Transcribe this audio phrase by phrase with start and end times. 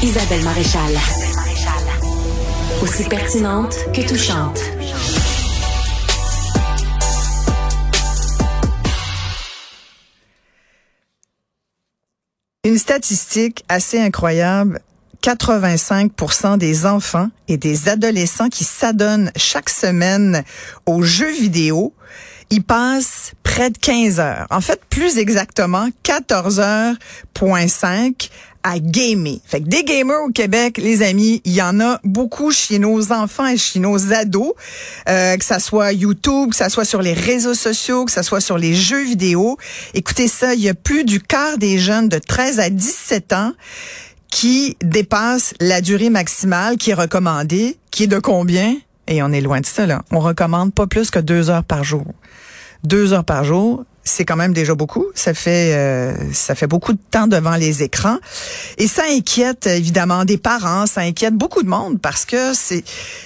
[0.00, 0.92] Isabelle Maréchal.
[2.80, 4.60] Aussi pertinente que touchante.
[12.64, 14.80] Une statistique assez incroyable.
[15.24, 20.44] 85% des enfants et des adolescents qui s'adonnent chaque semaine
[20.86, 21.92] aux jeux vidéo,
[22.50, 24.46] ils passent près de 15 heures.
[24.50, 26.94] En fait, plus exactement, 14 heures
[28.62, 29.38] à gamer.
[29.44, 33.10] Fait que des gamers au Québec, les amis, il y en a beaucoup chez nos
[33.10, 34.52] enfants et chez nos ados,
[35.08, 38.40] euh, que ça soit YouTube, que ça soit sur les réseaux sociaux, que ça soit
[38.40, 39.58] sur les jeux vidéo.
[39.92, 43.54] Écoutez ça, il y a plus du quart des jeunes de 13 à 17 ans
[44.30, 48.76] qui dépassent la durée maximale qui est recommandée, qui est de combien?
[49.08, 50.02] Et on est loin de ça, là.
[50.12, 52.04] On recommande pas plus que deux heures par jour.
[52.84, 55.06] Deux heures par jour, c'est quand même déjà beaucoup.
[55.14, 58.18] Ça fait euh, ça fait beaucoup de temps devant les écrans
[58.78, 62.82] et ça inquiète évidemment des parents, ça inquiète beaucoup de monde parce que c'est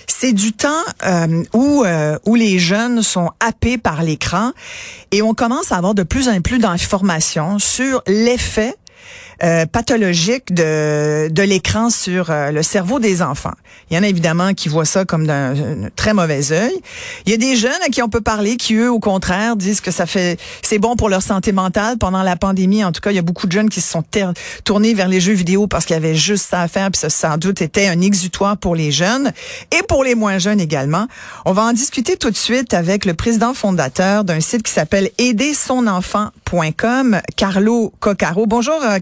[0.06, 0.70] c'est du temps
[1.06, 4.52] euh, où euh, où les jeunes sont happés par l'écran
[5.12, 8.74] et on commence à avoir de plus en plus d'informations sur l'effet
[9.42, 13.54] euh, pathologique de, de l'écran sur euh, le cerveau des enfants.
[13.90, 15.54] Il y en a évidemment qui voient ça comme d'un
[15.96, 16.72] très mauvais œil.
[17.26, 19.80] Il y a des jeunes à qui on peut parler qui, eux, au contraire, disent
[19.80, 21.98] que ça fait c'est bon pour leur santé mentale.
[21.98, 24.04] Pendant la pandémie, en tout cas, il y a beaucoup de jeunes qui se sont
[24.64, 27.10] tournés vers les jeux vidéo parce qu'il y avait juste ça à faire, puis ça
[27.10, 29.32] sans doute était un exutoire pour les jeunes
[29.76, 31.06] et pour les moins jeunes également.
[31.44, 35.10] On va en discuter tout de suite avec le président fondateur d'un site qui s'appelle
[35.18, 38.46] aidersonenfant.com, Carlo Coccaro.
[38.46, 38.98] Bonjour, euh,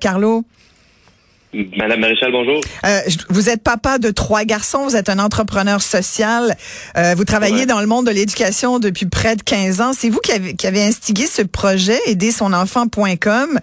[1.53, 2.61] Madame Maréchal, bonjour.
[2.84, 6.55] Euh, vous êtes papa de trois garçons, vous êtes un entrepreneur social,
[6.97, 9.92] euh, vous travaillez dans le monde de l'éducation depuis près de 15 ans.
[9.92, 13.58] C'est vous qui avez, qui avez instigé ce projet, aidersonenfant.com.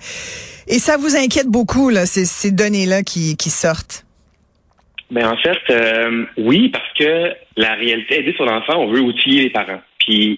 [0.67, 4.03] Et ça vous inquiète beaucoup, là, ces, ces données-là qui, qui sortent?
[5.09, 9.43] Ben en fait, euh, oui, parce que la réalité, aider son enfant, on veut outiller
[9.43, 9.79] les parents.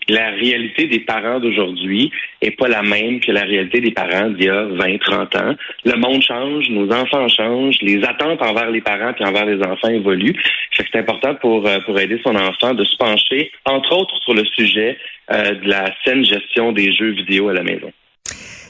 [0.08, 4.46] La réalité des parents d'aujourd'hui est pas la même que la réalité des parents d'il
[4.46, 5.56] y a 20, 30 ans.
[5.86, 9.90] Le monde change, nos enfants changent, les attentes envers les parents et envers les enfants
[9.90, 10.36] évoluent.
[10.72, 14.16] Fait que c'est important pour, euh, pour aider son enfant de se pencher, entre autres,
[14.24, 14.98] sur le sujet
[15.32, 17.92] euh, de la saine gestion des jeux vidéo à la maison.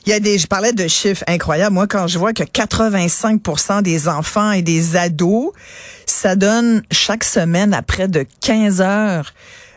[0.06, 1.74] Il y a des, je parlais de chiffres incroyables.
[1.74, 5.52] Moi, quand je vois que 85% des enfants et des ados,
[6.06, 9.34] ça donne chaque semaine à près de 15 heures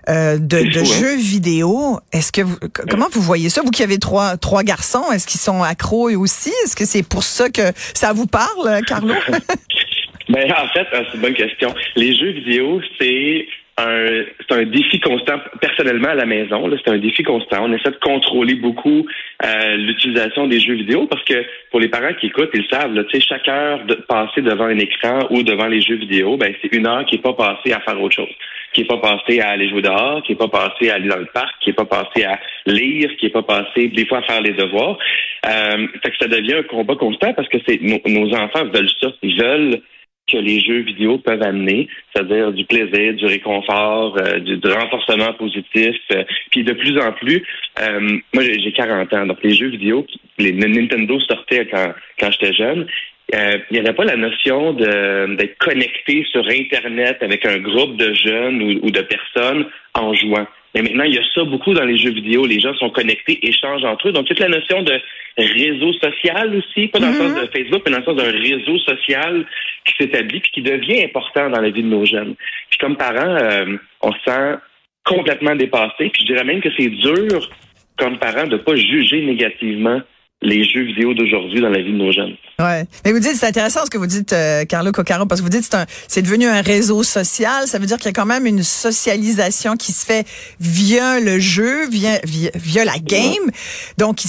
[0.08, 0.84] euh, de, de hein?
[0.84, 1.98] jeux vidéo.
[2.12, 2.56] Est-ce que vous,
[2.90, 6.16] comment vous voyez ça, vous qui avez trois trois garçons, est-ce qu'ils sont accros eux
[6.16, 6.52] aussi?
[6.64, 9.14] Est-ce que c'est pour ça que ça vous parle, Carlo?
[10.28, 11.74] Ben en fait, euh, c'est une bonne question.
[11.96, 13.46] Les jeux vidéo, c'est
[13.78, 16.70] un, c'est un défi constant personnellement à la maison.
[16.84, 17.64] C'est un défi constant.
[17.64, 19.06] On essaie de contrôler beaucoup
[19.44, 23.02] euh, l'utilisation des jeux vidéo parce que pour les parents qui écoutent, ils savent, là,
[23.12, 26.86] chaque heure de passer devant un écran ou devant les jeux vidéo, ben c'est une
[26.86, 28.34] heure qui n'est pas passée à faire autre chose,
[28.72, 31.18] qui n'est pas passée à aller jouer dehors, qui n'est pas passée à aller dans
[31.18, 34.22] le parc, qui n'est pas passée à lire, qui n'est pas passée des fois à
[34.22, 34.98] faire les devoirs.
[35.46, 38.90] Euh, fait que ça devient un combat constant parce que c'est nos, nos enfants veulent
[39.00, 39.82] ça, ils veulent
[40.30, 45.96] que les jeux vidéo peuvent amener, c'est-à-dire du plaisir, du réconfort, euh, du, renforcement positif.
[46.12, 47.44] Euh, puis de plus en plus,
[47.80, 50.06] euh, moi j'ai 40 ans, donc les jeux vidéo,
[50.38, 52.86] les Nintendo sortaient quand, quand j'étais jeune.
[53.32, 58.80] Il n'y avait pas la notion d'être connecté sur Internet avec un groupe de jeunes
[58.82, 60.46] ou de personnes en jouant.
[60.74, 62.46] Mais maintenant, il y a ça beaucoup dans les jeux vidéo.
[62.46, 64.12] Les gens sont connectés, échangent entre eux.
[64.12, 64.98] Donc, toute la notion de
[65.36, 67.52] réseau social aussi, pas dans le sens de mm-hmm.
[67.52, 69.46] Facebook, mais dans le sens d'un réseau social
[69.84, 72.34] qui s'établit puis qui devient important dans la vie de nos jeunes.
[72.70, 74.56] Puis comme parents, euh, on se sent
[75.04, 76.08] complètement dépassé.
[76.10, 77.50] Puis je dirais même que c'est dur
[77.98, 80.00] comme parent de pas juger négativement
[80.42, 82.34] les jeux vidéo d'aujourd'hui dans la vie de nos jeunes.
[82.58, 82.84] Ouais.
[83.04, 85.50] Mais vous dites, c'est intéressant ce que vous dites, euh, Carlo Coccaro, parce que vous
[85.50, 87.66] dites c'est c'est devenu un réseau social.
[87.66, 90.26] Ça veut dire qu'il y a quand même une socialisation qui se fait
[90.60, 93.50] via le jeu, via, via, la game.
[93.98, 94.20] Donc,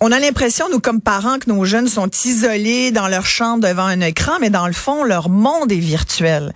[0.00, 3.86] on a l'impression, nous, comme parents, que nos jeunes sont isolés dans leur chambre devant
[3.86, 6.52] un écran, mais dans le fond, leur monde est virtuel.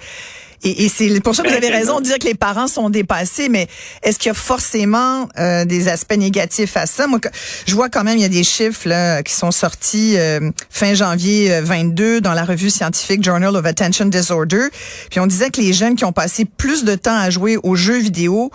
[0.68, 3.48] Et, c'est pour ça que vous avez raison de dire que les parents sont dépassés,
[3.48, 3.68] mais
[4.02, 7.06] est-ce qu'il y a forcément euh, des aspects négatifs à ça?
[7.06, 7.20] Moi,
[7.66, 10.94] je vois quand même, il y a des chiffres là, qui sont sortis euh, fin
[10.94, 14.66] janvier 22 euh, dans la revue scientifique Journal of Attention Disorder.
[15.08, 17.76] Puis on disait que les jeunes qui ont passé plus de temps à jouer aux
[17.76, 18.50] jeux vidéo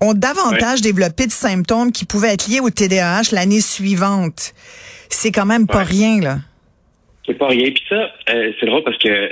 [0.00, 4.54] ont davantage développé de symptômes qui pouvaient être liés au TDAH l'année suivante.
[5.10, 6.38] C'est quand même pas rien, là.
[7.28, 7.70] C'est pas rien.
[7.70, 9.30] Puis ça, euh, c'est drôle parce que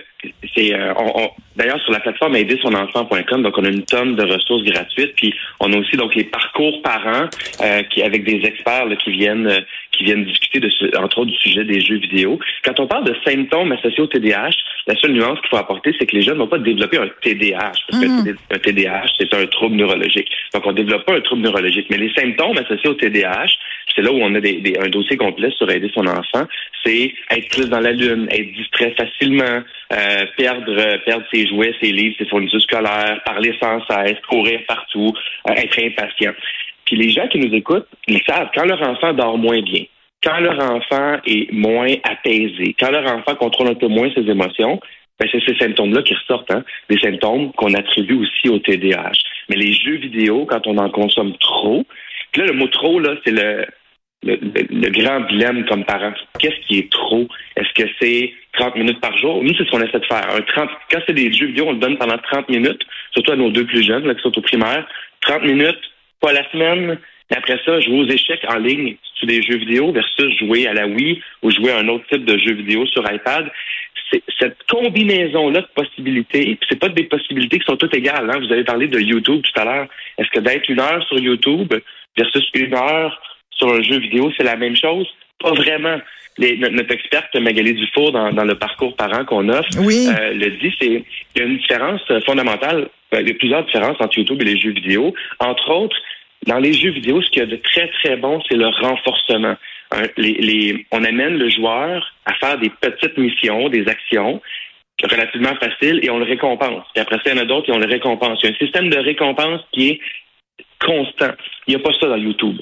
[0.55, 4.65] c'est euh, on, d'ailleurs sur la plateforme aidersonenfant.com, donc on a une tonne de ressources
[4.65, 5.15] gratuites.
[5.17, 7.29] Puis on a aussi donc les parcours parents
[7.63, 9.61] euh, qui avec des experts qui viennent euh,
[9.93, 12.39] qui viennent discuter de ce, entre autres du sujet des jeux vidéo.
[12.65, 14.51] Quand on parle de symptômes associés au TDAH,
[14.87, 17.73] la seule nuance qu'il faut apporter, c'est que les jeunes n'ont pas développé un TDAH
[17.89, 18.37] parce que mm-hmm.
[18.53, 20.29] un TDAH c'est un trouble neurologique.
[20.55, 23.47] Donc on développe pas un trouble neurologique, mais les symptômes associés au TDAH,
[23.97, 26.47] c'est là où on a des, un dossier complet sur aider son enfant,
[26.85, 29.63] c'est être plus dans la lune, être distrait facilement,
[29.93, 35.13] euh, perdre perdre ses jouets, ses livres, ses fournitures scolaires, parler sans cesse, courir partout,
[35.49, 36.33] euh, être impatient.
[36.85, 39.85] Puis les gens qui nous écoutent, ils savent quand leur enfant dort moins bien,
[40.23, 44.79] quand leur enfant est moins apaisé, quand leur enfant contrôle un peu moins ses émotions,
[45.19, 46.63] ben c'est ces symptômes-là qui ressortent, hein?
[46.91, 49.13] des symptômes qu'on attribue aussi au TDAH.
[49.49, 51.87] Mais les jeux vidéo, quand on en consomme trop,
[52.37, 53.67] là, le mot trop, là, c'est le,
[54.23, 56.13] le, grand dilemme comme parent.
[56.39, 57.29] Qu'est-ce qui est trop?
[57.57, 59.43] Est-ce que c'est 30 minutes par jour?
[59.43, 60.29] Nous, c'est ce qu'on essaie de faire.
[60.35, 62.83] Un 30, quand c'est des jeux vidéo, on le donne pendant 30 minutes,
[63.13, 64.87] surtout à nos deux plus jeunes, là, qui sont au primaire.
[65.23, 65.81] 30 minutes,
[66.21, 66.99] pas la semaine.
[67.31, 70.75] Et après ça, jouer aux échecs en ligne sur des jeux vidéo versus jouer à
[70.75, 73.51] la Wii ou jouer à un autre type de jeu vidéo sur iPad.
[74.13, 78.31] C'est cette combinaison-là de possibilités, puis c'est pas des possibilités qui sont toutes égales.
[78.31, 78.39] Hein.
[78.39, 79.89] Vous avez parlé de YouTube tout à l'heure.
[80.17, 81.75] Est-ce que d'être une heure sur YouTube
[82.17, 83.21] versus une heure
[83.57, 85.07] sur un jeu vidéo, c'est la même chose?
[85.39, 85.99] Pas vraiment.
[86.39, 90.75] Les, notre experte Magali Dufour dans, dans le parcours parent qu'on offre euh, le dit,
[90.79, 91.03] c'est
[91.35, 92.89] il y a une différence fondamentale.
[93.15, 95.15] Euh, il y a plusieurs différences entre YouTube et les jeux vidéo.
[95.39, 95.97] Entre autres,
[96.47, 99.57] dans les jeux vidéo, ce qu'il y a de très très bon, c'est le renforcement.
[100.19, 104.43] les, les, on amène le joueur à faire des petites missions, des actions
[105.05, 106.85] relativement faciles et on le récompense.
[106.95, 108.41] Et après ça, il y en a d'autres et on le récompense.
[108.43, 110.01] Il y a un système de récompense qui est
[110.81, 111.33] constant.
[111.67, 112.59] Il n'y a pas ça dans YouTube.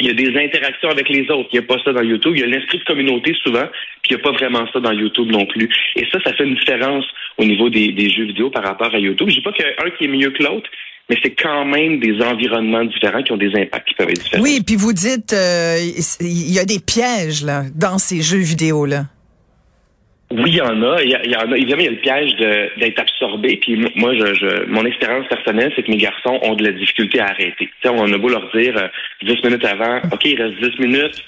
[0.00, 1.48] Il y a des interactions avec les autres.
[1.52, 2.32] Il n'y a pas ça dans YouTube.
[2.34, 3.66] Il y a l'esprit de communauté souvent,
[4.02, 5.68] puis il n'y a pas vraiment ça dans YouTube non plus.
[5.96, 7.04] Et ça, ça fait une différence
[7.38, 9.28] au niveau des, jeux vidéo par rapport à YouTube.
[9.28, 10.68] Je dis pas qu'il y a un qui est mieux que l'autre,
[11.10, 14.42] mais c'est quand même des environnements différents qui ont des impacts qui peuvent être différents.
[14.42, 15.76] Oui, puis vous dites, euh,
[16.20, 19.04] il y a des pièges là dans ces jeux vidéo là.
[20.32, 21.02] Oui, il y en a.
[21.02, 21.56] Il y, en a.
[21.56, 22.36] Évidemment, il y a le piège
[22.78, 23.56] d'être absorbé.
[23.56, 27.26] Puis moi, je, mon expérience personnelle, c'est que mes garçons ont de la difficulté à
[27.26, 27.68] arrêter.
[27.84, 28.88] on a beau leur dire euh,
[29.22, 31.22] dix 10 minutes avant, OK, il reste 10 minutes.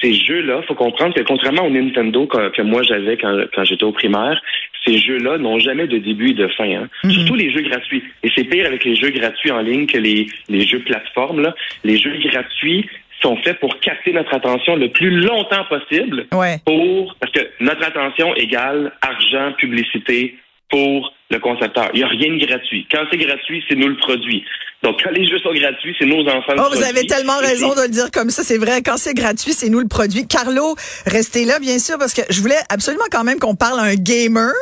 [0.00, 4.40] Ces jeux-là, faut comprendre que contrairement au Nintendo que, moi j'avais quand, j'étais au primaire,
[4.86, 6.70] ces jeux-là n'ont jamais de début et de fin.
[6.70, 6.88] Hein.
[7.02, 7.10] Mm-hmm.
[7.10, 8.04] Surtout les jeux gratuits.
[8.22, 11.40] Et c'est pire avec les jeux gratuits en ligne que les, les jeux plateformes.
[11.40, 11.54] Là.
[11.82, 12.86] Les jeux gratuits,
[13.22, 16.26] sont faits pour capter notre attention le plus longtemps possible
[16.64, 20.36] pour parce que notre attention égale argent, publicité
[20.70, 21.90] pour le concepteur.
[21.94, 22.86] Il n'y a rien de gratuit.
[22.90, 24.44] Quand c'est gratuit, c'est nous le produit.
[24.82, 26.52] Donc, quand les jeux sont gratuits, c'est nos enfants.
[26.56, 28.44] Oh, vous avez tellement raison de le dire comme ça.
[28.44, 28.80] C'est vrai.
[28.82, 30.26] Quand c'est gratuit, c'est nous le produit.
[30.26, 30.76] Carlo,
[31.06, 33.94] restez là, bien sûr, parce que je voulais absolument quand même qu'on parle à un
[33.96, 34.52] gamer.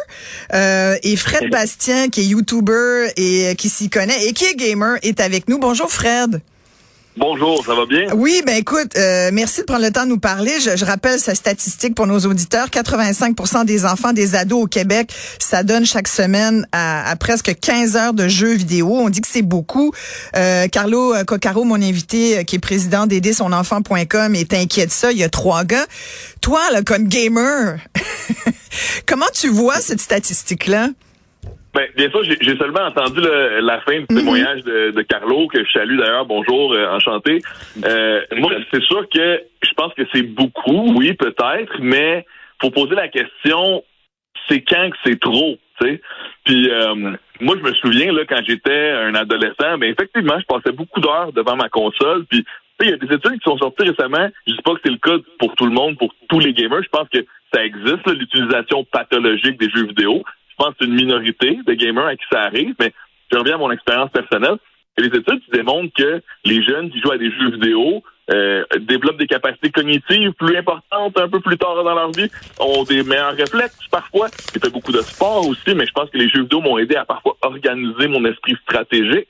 [0.54, 4.96] Euh, et Fred Bastien, qui est YouTuber et qui s'y connaît et qui est gamer,
[5.02, 5.58] est avec nous.
[5.58, 6.40] Bonjour, Fred.
[7.18, 8.08] Bonjour, ça va bien?
[8.14, 10.52] Oui, ben écoute, euh, merci de prendre le temps de nous parler.
[10.60, 12.68] Je, rappelle sa statistique pour nos auditeurs.
[12.68, 18.12] 85% des enfants, des ados au Québec, ça donne chaque semaine à, presque 15 heures
[18.12, 18.90] de jeux vidéo.
[18.92, 19.92] On dit que c'est beaucoup.
[20.36, 23.32] Euh, Carlo Coccaro, mon invité, euh, qui est président d'aider
[24.34, 25.10] est inquiet de ça.
[25.10, 25.86] Il y a trois gars.
[26.42, 27.78] Toi, là, comme gamer,
[29.06, 30.90] comment tu vois cette statistique-là?
[31.76, 34.16] Ben, bien sûr, j'ai seulement entendu la fin du mhm.
[34.16, 36.24] témoignage de, Carlo, que je salue d'ailleurs.
[36.24, 37.42] Bonjour, euh, enchanté.
[37.84, 42.24] Euh, moi, c'est sûr que je pense que c'est beaucoup, oui, peut-être, mais
[42.62, 43.84] faut poser la question,
[44.48, 46.00] c'est quand que c'est trop, tu sais?
[46.46, 50.72] Puis euh, moi, je me souviens, là, quand j'étais un adolescent, ben effectivement, je passais
[50.74, 52.42] beaucoup d'heures devant ma console, puis
[52.80, 54.30] il y a des études qui sont sorties récemment.
[54.46, 56.82] Je dis pas que c'est le cas pour tout le monde, pour tous les gamers.
[56.82, 57.22] Je pense que
[57.52, 60.22] ça existe, l'utilisation pathologique des jeux vidéo
[60.58, 62.92] je pense que c'est une minorité de gamers à qui ça arrive, mais
[63.30, 64.56] je reviens à mon expérience personnelle.
[64.98, 69.26] Les études démontrent que les jeunes qui jouent à des jeux vidéo euh, développent des
[69.26, 73.86] capacités cognitives plus importantes un peu plus tard dans leur vie, ont des meilleurs réflexes
[73.90, 74.28] parfois.
[74.52, 76.96] J'ai fait beaucoup de sport aussi, mais je pense que les jeux vidéo m'ont aidé
[76.96, 79.28] à parfois organiser mon esprit stratégique.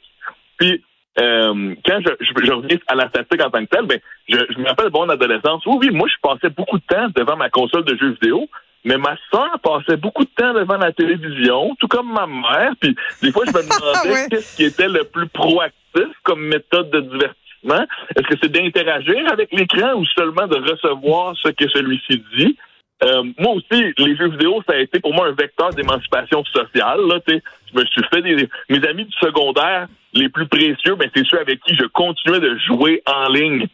[0.57, 0.83] Puis
[1.19, 4.69] euh, quand je, reviens à la statistique en tant que telle, ben, je, je me
[4.69, 5.65] rappelle de mon adolescence.
[5.67, 8.49] Oui, oui, moi, je passais beaucoup de temps devant ma console de jeux vidéo,
[8.85, 12.73] mais ma soeur passait beaucoup de temps devant la télévision, tout comme ma mère.
[12.81, 13.63] Puis des fois, je me
[14.05, 17.87] demandais qu'est-ce qui était le plus proactif comme méthode de divertissement.
[18.15, 22.57] Est-ce que c'est d'interagir avec l'écran ou seulement de recevoir ce que celui-ci dit?
[23.03, 27.01] Euh, moi aussi, les jeux vidéo, ça a été pour moi un vecteur d'émancipation sociale.
[27.07, 31.27] Là, je me suis fait des, mes amis du secondaire les plus précieux, ben, c'est
[31.27, 33.67] ceux avec qui je continuais de jouer en ligne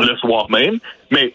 [0.00, 0.78] le soir même.
[1.10, 1.34] Mais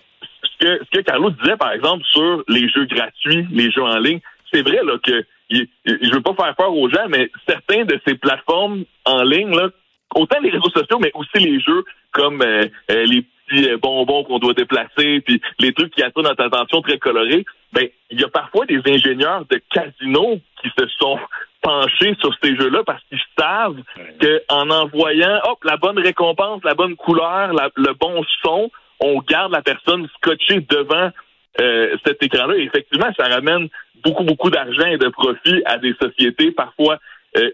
[0.63, 4.19] que ce que Carlo disait, par exemple, sur les jeux gratuits, les jeux en ligne,
[4.51, 8.15] c'est vrai là que je veux pas faire peur aux gens, mais certains de ces
[8.15, 9.69] plateformes en ligne, là,
[10.15, 14.23] autant les réseaux sociaux, mais aussi les jeux comme euh, euh, les petits euh, bonbons
[14.23, 18.23] qu'on doit déplacer, puis les trucs qui attirent notre attention très colorés, ben il y
[18.23, 21.19] a parfois des ingénieurs de casinos qui se sont
[21.61, 23.81] penchés sur ces jeux-là parce qu'ils savent
[24.21, 28.69] qu'en envoyant hop la bonne récompense, la bonne couleur, le bon son,
[29.03, 31.09] on garde la personne scotchée devant
[32.03, 32.55] cet écran-là.
[32.57, 33.67] Et effectivement, ça ramène
[34.03, 36.97] beaucoup, beaucoup d'argent et de profit à des sociétés parfois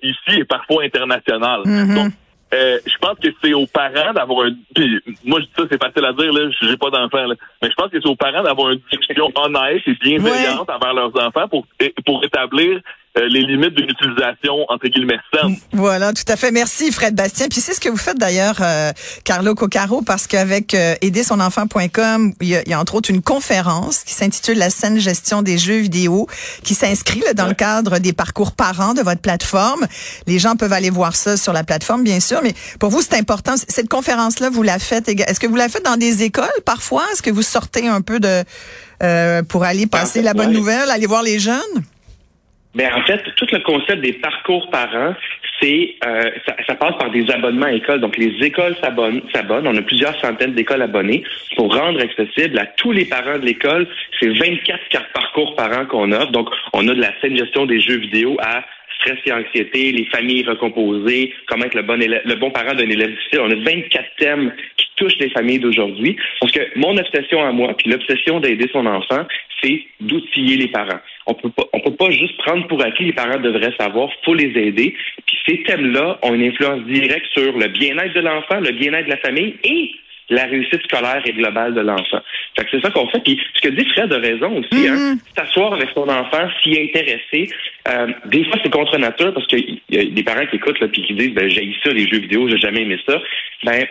[0.02, 1.64] ici et parfois internationales.
[1.66, 2.12] Mm-hmm.
[2.52, 4.54] Euh, je pense que c'est aux parents d'avoir un.
[4.74, 7.36] Puis moi je dis ça, c'est facile à dire là, j'ai pas d'enfants là.
[7.62, 11.16] Mais je pense que c'est aux parents d'avoir une discussion honnête et bienveillante envers leurs
[11.16, 11.68] enfants pour
[12.06, 12.80] pour établir
[13.18, 15.58] euh, les limites d'une utilisation entre guillemets saine.
[15.74, 16.52] Voilà, tout à fait.
[16.52, 17.48] Merci Fred Bastien.
[17.50, 18.92] Puis c'est ce que vous faites d'ailleurs, euh,
[19.24, 24.60] Carlo Coccaro, parce qu'avec euh, aidersonenfant.com, il, y, a, entre autres une conférence qui s'intitule
[24.60, 26.28] La saine gestion des jeux vidéo,
[26.64, 29.88] qui s'inscrit dans le cadre des parcours parents de votre plateforme.
[30.28, 33.16] Les gens peuvent aller voir ça sur la plateforme, bien sûr, mais pour vous c'est
[33.16, 33.56] important.
[33.68, 35.10] Cette conférence-là, vous la faites.
[35.10, 37.04] Est-ce que vous la faites dans des écoles parfois?
[37.12, 38.44] Est-ce que vous sortez un peu de
[39.02, 41.84] euh, pour aller passer la bonne nouvelle, aller voir les jeunes?
[42.80, 45.14] Ben en fait, tout le concept des parcours parents,
[45.62, 46.32] c'est euh,
[46.66, 48.00] ça, passe par des abonnements à écoles.
[48.00, 49.68] Donc les écoles s'abonnent.
[49.68, 51.22] On a plusieurs centaines d'écoles abonnées
[51.58, 53.86] pour rendre accessible à tous les parents de l'école.
[54.18, 56.32] C'est 24 cartes parcours parents qu'on offre.
[56.32, 58.64] Donc on a de la saine gestion des jeux vidéo à
[59.02, 63.10] stress et anxiété, les familles recomposées, comment être le bon le bon parent d'un élève
[63.10, 63.42] difficile.
[63.42, 64.54] On a 24 thèmes
[65.00, 66.16] qui touchent les familles d'aujourd'hui.
[66.40, 69.26] Parce que mon obsession à moi, puis l'obsession d'aider son enfant,
[69.62, 71.00] c'est d'outiller les parents.
[71.26, 74.34] On peut pas, on peut pas juste prendre pour acquis les parents devraient savoir, faut
[74.34, 74.96] les aider.
[75.26, 79.12] Puis ces thèmes-là ont une influence directe sur le bien-être de l'enfant, le bien-être de
[79.12, 79.92] la famille et
[80.30, 82.20] la réussite scolaire et globale de l'enfant.
[82.56, 83.20] Fait que c'est ça qu'on fait.
[83.24, 85.36] Puis ce que dit Fred a raison aussi, hein, mm-hmm.
[85.36, 87.50] s'asseoir avec son enfant, s'y intéresser.
[87.88, 90.88] Euh, des fois, c'est contre nature parce qu'il y a des parents qui écoutent là,
[90.88, 93.20] puis qui disent ben j'ai ça les jeux vidéo, j'ai jamais aimé ça.
[93.64, 93.88] Ben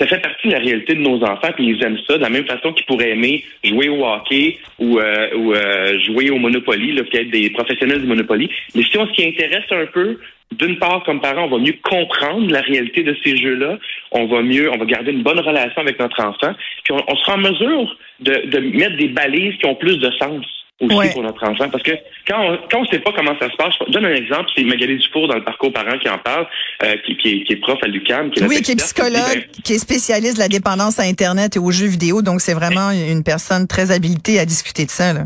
[0.00, 2.30] ça fait partie de la réalité de nos enfants, puis ils aiment ça de la
[2.30, 6.92] même façon qu'ils pourraient aimer jouer au hockey ou, euh, ou euh, jouer au Monopoly,
[6.92, 8.48] là, puis être des professionnels du Monopoly.
[8.74, 10.18] Mais si on s'y intéresse un peu,
[10.52, 13.78] d'une part, comme parents, on va mieux comprendre la réalité de ces jeux-là,
[14.10, 16.54] on va mieux, on va garder une bonne relation avec notre enfant,
[16.84, 20.59] puis on, sera en mesure de, de mettre des balises qui ont plus de sens
[20.80, 21.68] aussi pour notre enfant.
[21.68, 21.92] Parce que
[22.26, 24.64] quand on quand on sait pas comment ça se passe, je donne un exemple, c'est
[24.64, 26.46] Magali Dufour dans le parcours parent qui en parle,
[26.82, 28.30] euh, qui, qui, est, prof à l'UQAM.
[28.30, 31.70] Qui oui, qui est psychologue, qui est spécialiste de la dépendance à Internet et aux
[31.70, 32.22] jeux vidéo.
[32.22, 35.12] Donc, c'est vraiment une personne très habilitée à discuter de ça.
[35.12, 35.20] Là.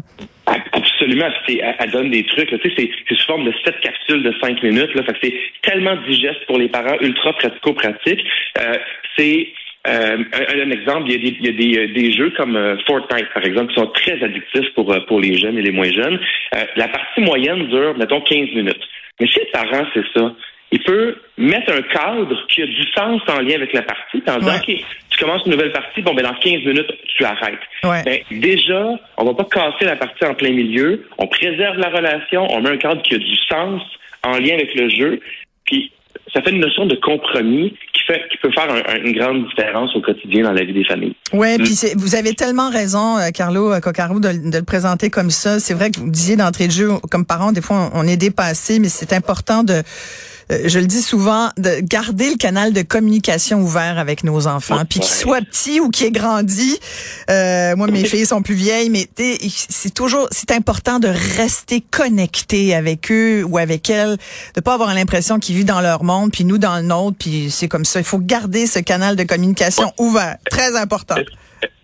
[0.47, 1.29] Absolument.
[1.49, 2.49] Elle, donne des trucs.
[2.49, 2.75] Tu sais,
[3.09, 4.95] c'est sous forme de sept capsules de cinq minutes.
[4.95, 8.21] Là, fait c'est tellement digeste pour les parents, ultra pratico-pratique.
[8.59, 8.75] Euh,
[9.17, 9.49] c'est
[9.87, 12.57] euh, un, exemple, il y a, des, il y a des, euh, des, jeux comme
[12.57, 15.73] euh, Fortnite, par exemple, qui sont très addictifs pour, euh, pour les jeunes et les
[15.73, 16.19] moins jeunes.
[16.77, 18.81] la partie moyenne dure, mettons, 15 minutes.
[19.21, 20.33] Mais chez les parents, c'est ça.
[20.73, 24.39] Il peut mettre un cadre qui a du sens en lien avec la partie, en
[24.39, 24.75] disant, OK,
[25.11, 27.61] tu commences une nouvelle partie, bon, ben dans 15 minutes, tu arrêtes.
[27.83, 28.89] Ben, déjà,
[29.19, 32.71] on va pas casser la partie en plein milieu, on préserve la relation, on met
[32.71, 33.83] un cadre qui a du sens
[34.25, 35.21] en lien avec le jeu,
[35.65, 35.93] puis
[36.33, 38.69] ça fait une notion de compromis qui fait qui peut faire
[39.05, 41.15] une grande différence au quotidien dans la vie des familles.
[41.33, 41.63] Oui, mm.
[41.63, 45.61] puis vous avez tellement raison, euh, Carlo euh, Coccaro, de, de, le présenter comme ça.
[45.61, 48.79] C'est vrai que vous disiez d'entrée de jeu, comme parents, des fois, on est dépassé,
[48.79, 49.83] mais c'est important de
[50.51, 54.83] euh, je le dis souvent, de garder le canal de communication ouvert avec nos enfants,
[54.89, 56.79] puis qu'ils soient petits ou qu'ils aient grandi.
[57.31, 59.09] Euh, moi, mes filles sont plus vieilles, mais
[59.69, 64.17] c'est toujours, c'est important de rester connecté avec eux ou avec elles,
[64.55, 67.51] de pas avoir l'impression qu'ils vivent dans leur monde, puis nous dans le nôtre, puis
[67.51, 68.01] c'est comme ça.
[68.01, 71.17] Il faut garder ce canal de communication ouvert, très important.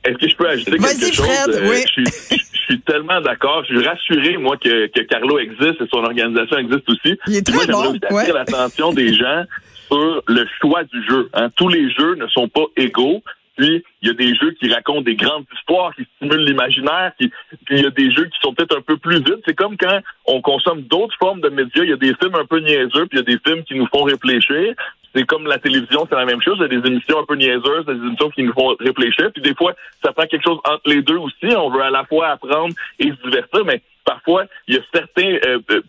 [0.04, 1.26] Est-ce que je peux ajouter quelque chose?
[1.26, 1.84] Fred, euh, oui.
[1.96, 3.64] Je, suis tellement d'accord.
[3.68, 7.18] Je suis rassuré, moi, que, que Carlo existe et son organisation existe aussi.
[7.26, 7.96] Il est très moi, bon.
[7.96, 9.44] attirer l'attention des gens
[9.88, 11.28] sur le choix du jeu.
[11.34, 11.48] Hein.
[11.56, 13.22] Tous les jeux ne sont pas égaux.
[13.56, 17.30] Puis, il y a des jeux qui racontent des grandes histoires, qui stimulent l'imaginaire, puis
[17.70, 19.40] il y a des jeux qui sont peut-être un peu plus vides.
[19.46, 21.82] C'est comme quand on consomme d'autres formes de médias.
[21.82, 23.74] Il y a des films un peu niaiseux, puis il y a des films qui
[23.74, 24.74] nous font réfléchir
[25.14, 26.56] c'est comme la télévision, c'est la même chose.
[26.58, 29.30] Il y a des émissions un peu niaiseuses, des émissions qui nous font réfléchir.
[29.32, 29.74] Puis des fois,
[30.04, 31.54] ça prend quelque chose entre les deux aussi.
[31.56, 35.38] On veut à la fois apprendre et se divertir, mais parfois, il y a certains
[35.46, 35.80] euh, euh,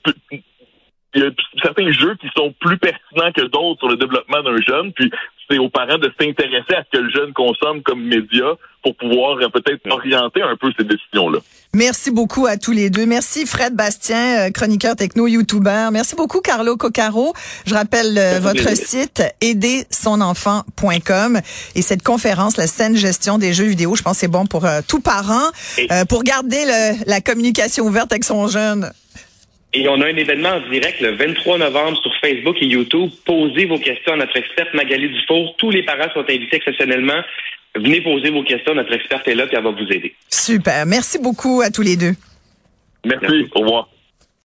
[1.13, 1.29] il y a
[1.61, 4.93] certains jeux qui sont plus pertinents que d'autres sur le développement d'un jeune.
[4.93, 5.11] Puis
[5.49, 9.37] c'est aux parents de s'intéresser à ce que le jeune consomme comme média pour pouvoir
[9.37, 11.39] euh, peut-être orienter un peu ces décisions-là.
[11.73, 13.05] Merci beaucoup à tous les deux.
[13.05, 15.89] Merci Fred Bastien, euh, chroniqueur techno, YouTuber.
[15.91, 17.33] Merci beaucoup Carlo Coccaro.
[17.65, 21.41] Je rappelle euh, votre site aidersonenfant.com
[21.75, 24.65] et cette conférence, la saine gestion des jeux vidéo, je pense que c'est bon pour
[24.87, 25.51] tout parent,
[26.09, 26.63] pour garder
[27.05, 28.91] la communication ouverte avec son jeune.
[29.73, 33.09] Et on a un événement en direct le 23 novembre sur Facebook et YouTube.
[33.25, 35.55] Posez vos questions à notre experte Magali Dufour.
[35.57, 37.21] Tous les parents sont invités exceptionnellement.
[37.75, 38.75] Venez poser vos questions.
[38.75, 40.13] Notre experte est là et elle va vous aider.
[40.29, 40.85] Super.
[40.85, 42.13] Merci beaucoup à tous les deux.
[43.05, 43.47] Merci.
[43.55, 43.89] Au revoir.